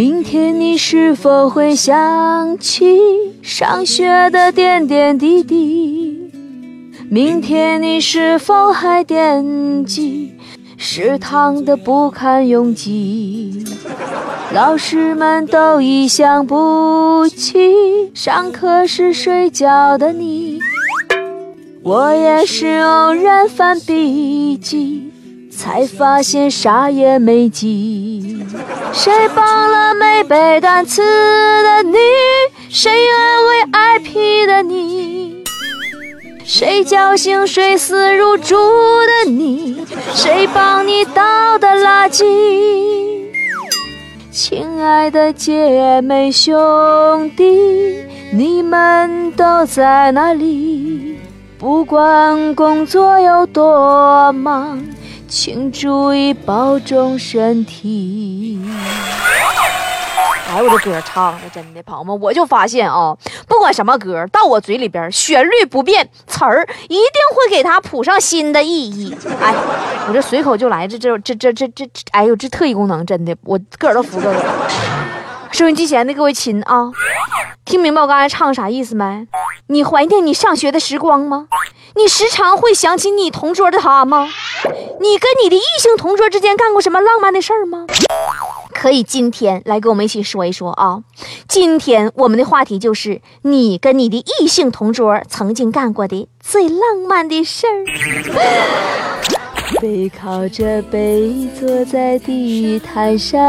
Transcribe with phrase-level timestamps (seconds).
[0.00, 2.98] 明天你是否会想起
[3.42, 6.32] 上学的点点滴滴？
[7.10, 10.32] 明天你是否还惦记
[10.78, 13.62] 食堂的不堪拥挤？
[14.54, 20.60] 老师们都已想不起上课时睡觉的你，
[21.82, 25.12] 我也是偶然翻笔记。
[25.50, 28.39] 才发现啥也没记，
[28.92, 31.98] 谁帮了没背单词的你？
[32.68, 35.44] 谁安慰挨批的你？
[36.44, 39.86] 谁叫醒睡死如猪的你？
[40.14, 42.24] 谁帮你倒的垃圾？
[44.32, 51.18] 亲爱的姐妹兄弟，你们都在哪里？
[51.58, 54.80] 不管工作有多忙。
[55.30, 58.60] 请注意保重身体。
[60.48, 66.98] 哎，我这歌唱的真的，朋友们，我就发现啊，不管什么歌到我嘴里边，旋律不变，词儿一定
[67.32, 69.16] 会给它谱上新的意义。
[69.40, 69.54] 哎，
[70.08, 74.34] 我这随口就来，这这这这这这，哎呦，这特异功能真的，我个儿都服了。
[75.52, 76.90] 收音机前的各位亲啊，
[77.70, 79.28] 听明白我刚才唱啥意思没？
[79.68, 81.46] 你怀念你上学的时光吗？
[81.94, 84.28] 你时常会想起你同桌的他吗？
[85.00, 87.86] 你跟你的异性同桌之间干过什么浪漫的事儿吗？
[88.74, 91.04] 可以今天来跟我们一起说一说啊！
[91.46, 97.84] 今天我们的话题就是你跟你的异性同桌曾经干过的最浪漫的事儿。
[99.80, 103.40] 背靠着背坐在地毯上，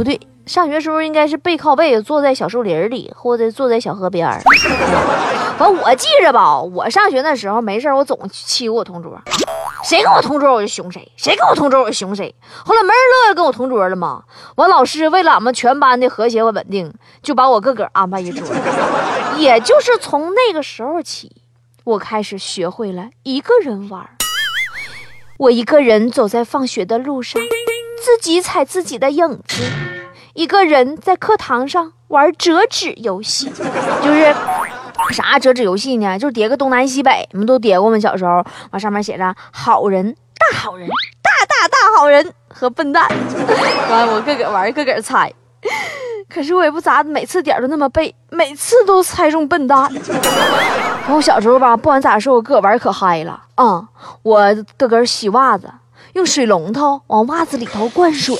[0.00, 4.40] 不对，上学时候应该是背靠背坐在小树林里，或者坐在小河边儿。
[5.58, 9.20] 反正我记着吧，我上学那时候没事我总欺负我同桌，
[9.84, 12.34] 谁跟我同桌我就凶谁，谁跟我同桌我就凶谁。
[12.64, 14.22] 后来没人乐意跟我同桌了嘛，
[14.56, 16.90] 完老师为了俺们全班的和谐和稳定，
[17.22, 18.48] 就把我个个安排一桌。
[19.36, 21.30] 也就是从那个时候起。
[21.84, 24.08] 我开始学会了一个人玩。
[25.36, 27.40] 我一个人走在放学的路上，
[28.02, 29.62] 自己踩自己的影子；
[30.34, 33.50] 一个人在课堂上玩折纸游戏，
[34.02, 34.34] 就是
[35.10, 36.18] 啥折纸游戏呢？
[36.18, 37.98] 就是叠个东南西北，你们都叠过吗？
[37.98, 40.88] 小时候，往上面写着“好人”“大好人
[41.22, 43.08] ”“大大大好人”和“笨蛋”。
[43.90, 45.32] 完，我个个玩，个个猜。
[46.28, 49.92] 可是我也不咋，每次点都那么背，每次都猜中笨蛋。
[51.08, 53.88] 我小时候吧，不管咋说，我个玩可嗨了啊！
[54.22, 55.68] 我个个洗袜子，
[56.12, 58.36] 用水龙头往袜子里头灌水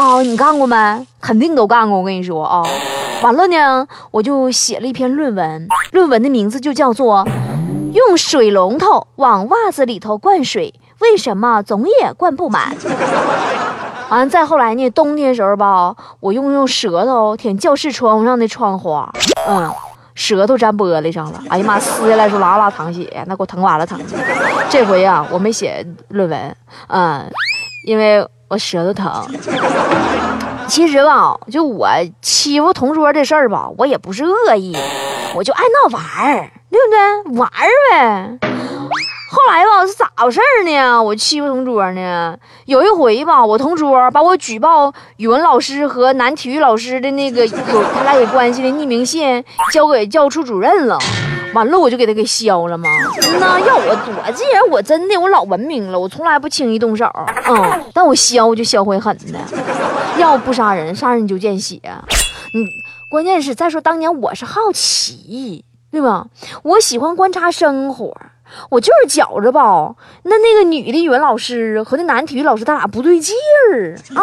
[0.00, 0.22] 啊！
[0.22, 1.06] 你干过没？
[1.20, 1.98] 肯定都干过。
[1.98, 2.64] 我跟你说啊，
[3.22, 7.22] 完了呢，我就写了一篇论文，论文的名字就叫做
[7.92, 12.74] 《用水龙头往袜子里头灌水，为什么总也灌不满》。
[14.08, 14.88] 完了，再后来呢？
[14.88, 19.12] 冬天时候吧，我用用舌头舔教室窗户上的窗花，
[19.46, 19.70] 嗯，
[20.14, 21.42] 舌头粘玻璃上了。
[21.50, 24.00] 哎呀妈，撕下来时候拉拉淌血，那给我疼完了疼。
[24.70, 26.56] 这回啊，我没写论文，
[26.86, 27.30] 嗯，
[27.86, 29.24] 因为我舌头疼。
[30.66, 31.88] 其实吧，就我
[32.20, 34.76] 欺负同桌这事儿吧，我也不是恶意，
[35.36, 37.38] 我就爱闹玩儿，对不对？
[37.38, 38.38] 玩儿呗。
[39.30, 41.00] 后来吧，是咋回事呢？
[41.00, 42.36] 我欺负同桌呢。
[42.66, 50.98] 有一回吧，我同桌把我举报语文老师和男体育老师的那个有他俩有关系的匿名信交给教务处主任了。
[51.52, 52.88] 完了，我就给他给削了嘛。
[53.40, 57.04] 那要我我这人我真的我老文明了，我从来不轻易动手。
[57.46, 59.38] 嗯，但我削就削回狠的。
[60.18, 61.80] 要不杀人，杀人就见血。
[61.84, 62.66] 嗯，
[63.10, 66.26] 关键是再说当年我是好奇，对吧？
[66.62, 68.16] 我喜欢观察生活。
[68.68, 69.94] 我就是觉着吧，
[70.24, 73.32] 那那个女的语文老师和那男体育老师，他俩不对劲
[73.72, 74.22] 儿啊！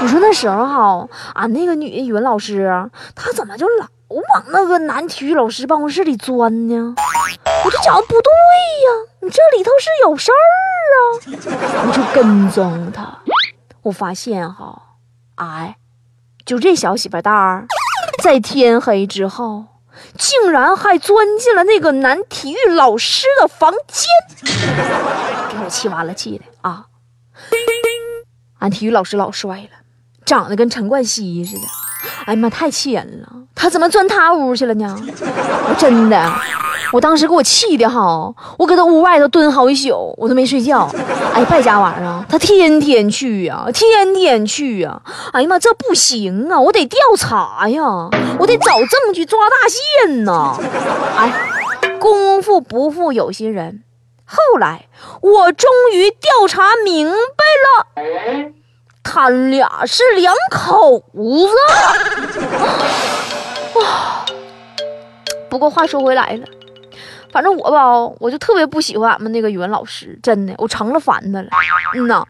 [0.00, 6.94] 你说那时候哈，俺那个女的语文老师，她怎么就老往那个男体育老师办公室里钻呢，
[7.64, 8.30] 我就想不对
[8.84, 10.44] 呀，你这里头是有事儿
[10.94, 13.18] 啊，我就跟踪他，
[13.82, 14.80] 我发现哈，
[15.36, 15.76] 哎，
[16.44, 17.66] 就这小媳妇蛋儿，
[18.22, 19.64] 在天黑之后，
[20.18, 24.08] 竟然还钻进了那个男体育老师的房间，
[25.50, 26.86] 给我气完了气的啊！
[28.60, 29.70] 俺体育老师老帅了，
[30.24, 31.62] 长得跟陈冠希似的。
[32.26, 33.28] 哎呀妈，太气人了！
[33.54, 34.98] 他怎么钻他屋去了呢？
[35.78, 36.32] 真的，
[36.92, 40.90] 我当时给我气的哈，我搁他屋外头蹲好一宿，我都没睡觉。
[41.32, 45.00] 哎，败家玩意儿，他天天去呀，天天去呀！
[45.32, 47.82] 哎呀妈，这不行啊，我得调查呀，
[48.38, 50.56] 我得找证据抓大线呐！
[51.16, 51.32] 哎，
[51.98, 53.82] 功夫不负有心人，
[54.24, 54.86] 后来
[55.20, 57.44] 我终于调查明白
[58.02, 58.52] 了。
[59.04, 61.48] 他俩是两口子。
[63.78, 64.24] 哇！
[65.48, 66.44] 不过话说回来了，
[67.30, 71.48] 反正我吧，我就特别不喜欢俺们那个语文老师，真的，我成了烦他了。
[71.94, 72.24] 嗯呐，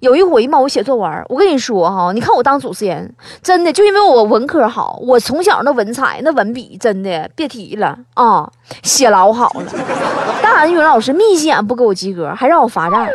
[0.00, 8.50] 有一回嘛，我写作文，我跟你说哈，你看我当主持人，真的就因为我文科好，我从小那文采那文笔真的别提了啊，
[8.82, 9.72] 写老好了。
[10.42, 13.08] 但俺语文老师眯起眼不给我及格，还让我罚站。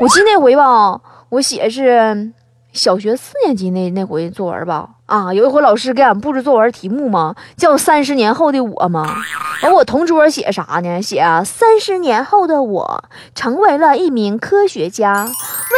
[0.00, 0.98] 我记得那回吧，
[1.28, 2.32] 我写是。
[2.72, 9.16] 小学四年级那那回作文吧，啊，有一回老师给俺布置作文题目嘛，叫三十年后的我嘛。
[9.62, 11.02] 完我同桌写啥呢？
[11.02, 13.04] 写啊三十年后的我
[13.34, 15.28] 成为了一名科学家，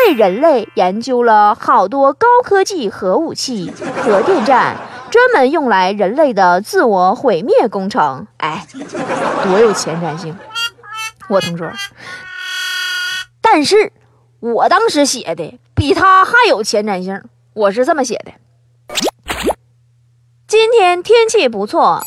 [0.06, 4.76] 为人类研究了好多高科技核武器、核电站，
[5.10, 8.26] 专门用来人类的自我毁灭工程。
[8.36, 8.64] 哎，
[9.42, 10.36] 多有前瞻性！
[11.28, 11.68] 我同桌，
[13.42, 13.92] 但是
[14.38, 15.58] 我当时写的。
[15.86, 17.20] 比他还有前瞻性，
[17.52, 18.32] 我是这么写的。
[20.48, 22.00] 今天天气不错，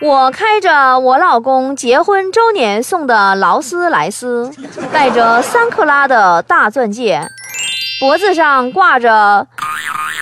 [0.00, 4.48] 我开着我老公结婚周年送的劳斯莱斯，
[4.92, 7.28] 带着三克拉的大钻戒，
[7.98, 9.48] 脖子上挂着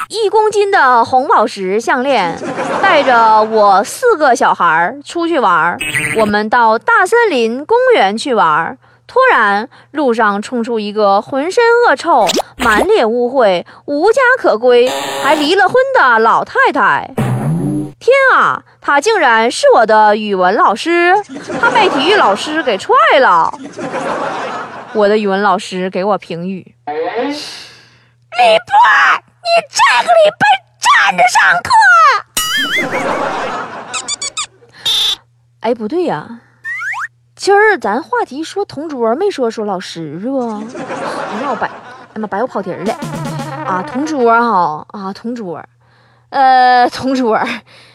[0.09, 2.39] 一公斤的红宝石项链，
[2.81, 5.77] 带着我四个小孩出去玩。
[6.17, 8.79] 我们到大森林公园去玩。
[9.13, 12.27] 突然，路上冲出一个浑身恶臭、
[12.57, 14.91] 满脸污秽、无家可归，
[15.23, 17.11] 还离了婚的老太太。
[18.01, 21.13] 天啊，她竟然是我的语文老师！
[21.61, 23.53] 她被体育老师给踹了。
[24.95, 26.97] 我的语文老师给我评语：李波，
[29.43, 30.47] 你这个礼拜
[30.81, 31.71] 站着上课。
[35.61, 36.41] 哎，不对呀。
[37.43, 40.39] 今儿咱话题说同桌，没说说老师是不？
[40.49, 41.69] 哎我白，
[42.15, 42.95] 哎妈白我跑题了
[43.67, 43.83] 啊！
[43.83, 45.61] 同桌哈啊，同桌，
[46.31, 47.37] 呃，同桌，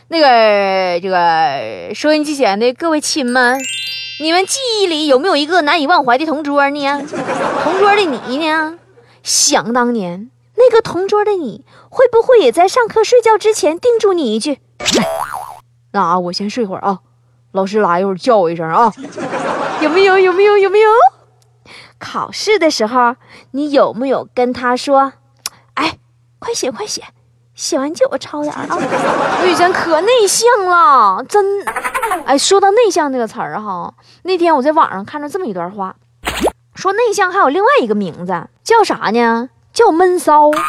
[0.09, 3.57] 那个这个收音机前的各位亲们，
[4.19, 7.01] 你们记忆里有没有一个难以忘怀的同桌呢？
[7.63, 8.77] 同桌的你呢？
[9.23, 14.59] 想当年那个同桌的你，会不会也在上课睡觉之前叮嘱你一句
[15.93, 16.99] ：“那啊我先睡会儿啊。”
[17.53, 18.93] 老师来一会儿叫我一声啊，
[19.81, 20.17] 有没有？
[20.17, 20.57] 有没有？
[20.57, 20.89] 有没有？
[21.99, 23.15] 考试的时候，
[23.51, 25.13] 你有没有跟他说？
[25.75, 25.97] 哎，
[26.39, 27.03] 快写快写，
[27.53, 28.67] 写完借我抄点啊！
[28.69, 31.43] 我以前可内向了，真。
[32.25, 33.93] 哎，说到内向这个词儿哈，
[34.23, 35.95] 那天我在网上看到这么一段话，
[36.75, 39.49] 说内向还有另外一个名字，叫啥呢？
[39.73, 40.61] 叫闷骚，闷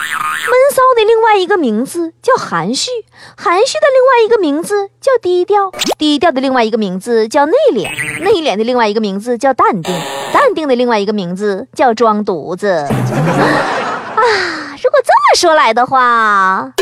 [0.50, 2.90] 闷骚的另外一个名字叫含蓄，
[3.36, 7.90] 含蓄的另外一个名字叫低调，低调的另外一个名字叫内敛，
[8.22, 9.94] 内敛的另外一个名字叫淡定，
[10.32, 12.68] 淡定的另外一个名字叫装犊子。
[12.80, 12.88] 啊，
[14.82, 16.72] 如果这么说来的话，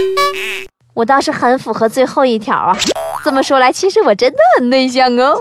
[0.95, 2.77] 我倒是很符合最后一条啊。
[3.25, 5.37] 这么说来，其实我真的很内向哦，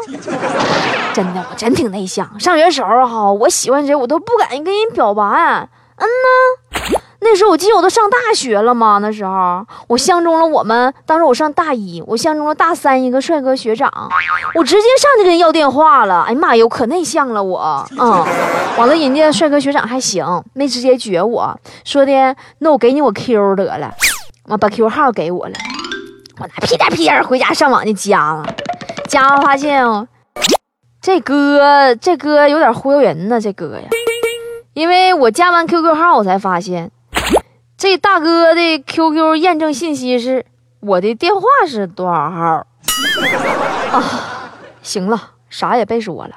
[1.13, 2.39] 真的，我真挺内向。
[2.39, 5.69] 上学时候哈，我喜欢谁，我都不敢跟人表白。
[5.97, 6.94] 嗯呢，
[7.27, 8.99] 那时候我记得我都上大学了嘛。
[8.99, 13.91] 那时候我相中了我们，当时我上大一，我相中了大三一个帅哥学长，
[14.53, 16.21] 我直接上去跟人要电话了。
[16.21, 17.83] 哎呀妈呀，我可内向了我。
[17.97, 18.23] 嗯，
[18.77, 23.91] 完了，人家帅哥学长还行，没直接撅我，说的那我给你我 Q 得了，
[24.45, 25.53] 完把 Q 号给我了，
[26.39, 28.45] 我拿屁颠屁颠回家上网就加了，
[29.07, 29.83] 加完发现
[31.01, 33.87] 这哥这哥有点忽悠人呢，这哥呀。
[34.73, 36.91] 因为我加完 QQ 号，我才发现
[37.85, 40.47] 这大哥的 QQ 验证信息是
[40.79, 42.65] 我的电话是多少号
[43.91, 44.49] 啊？
[44.81, 46.31] 行了，啥也别说了，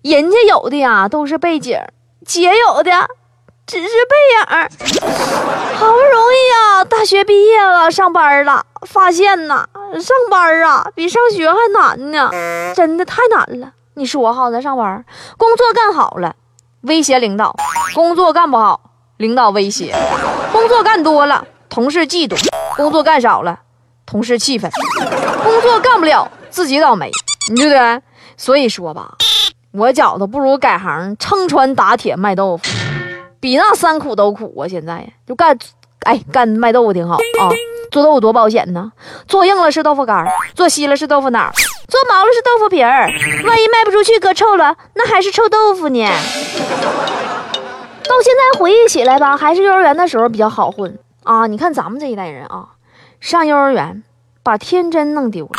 [0.00, 1.78] 人家有的呀都是背景，
[2.24, 2.90] 姐有的
[3.66, 4.70] 只是背影。
[5.76, 9.68] 好不容易啊，大学毕业了，上班了，发现呐，
[10.00, 12.30] 上班啊比上学还难呢，
[12.74, 13.72] 真的太难了。
[13.96, 15.04] 你说好咱上班，
[15.36, 16.36] 工作干好了，
[16.80, 17.54] 威胁领导；
[17.94, 18.80] 工作干不好，
[19.18, 19.92] 领导威胁；
[20.60, 22.36] 工作干多了，同事嫉妒；
[22.76, 23.58] 工作干少了，
[24.04, 24.70] 同事气愤；
[25.42, 27.10] 工作干不了，自己倒霉，
[27.56, 28.02] 对不对？
[28.36, 29.14] 所以说吧，
[29.72, 32.64] 我觉得不如改行撑船打铁卖豆腐，
[33.40, 34.68] 比那三苦都苦啊！
[34.68, 35.58] 现在就干，
[36.00, 37.48] 哎，干卖豆腐挺好啊。
[37.90, 38.92] 做豆腐多保险呢，
[39.26, 41.50] 做硬了是豆腐干，做稀了是豆腐脑，
[41.88, 43.10] 做毛了是豆腐皮儿。
[43.46, 46.06] 万一卖不出去，搁臭了，那还是臭豆腐呢。
[48.10, 51.46] 到现在回忆起来吧，还是幼儿园的时候比较好混啊。
[51.46, 52.70] 你看咱们这一代人啊，
[53.20, 54.02] 上幼儿园
[54.42, 55.52] 把天真弄丢了，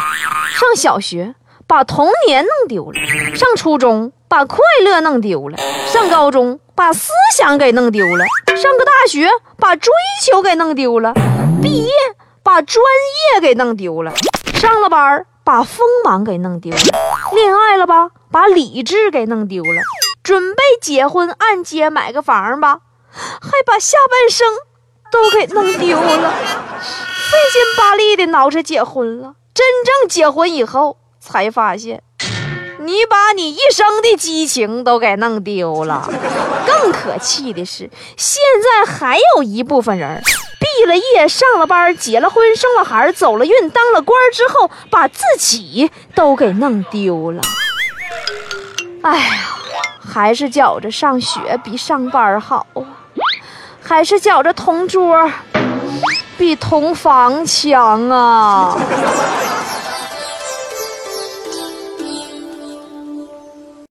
[0.52, 1.36] 上小学。
[1.68, 3.00] 把童年弄丢了，
[3.34, 8.26] 上初中把快乐弄丢了，上高中把思想给弄丢了，
[8.62, 9.90] 上个大学把追
[10.22, 11.14] 求给弄丢了，
[11.62, 11.94] 毕业
[12.44, 12.84] 把专
[13.34, 14.12] 业给弄丢了，
[14.56, 16.80] 上了班把锋芒给弄丢了，
[17.34, 19.82] 恋爱了吧把理智给弄丢了，
[20.24, 22.80] 准备结婚按揭买个房吧，
[23.12, 24.48] 还把下半生
[25.12, 30.98] 都给弄丢了，费劲巴力的闹着结婚了，真正结婚以后。
[31.24, 32.02] 才发现，
[32.80, 36.10] 你把你一生的激情都给弄丢了。
[36.66, 40.20] 更可气的是，现在还有一部分人，
[40.60, 47.44] 毕了业、上了班、结了婚、生了孩、走了运、当了官之后，把自己都给弄丢了。
[49.04, 49.56] 哎呀，
[50.14, 52.84] 还是觉着上学比上班好啊，
[53.82, 55.32] 还是觉着同桌
[56.38, 58.78] 比同房强啊。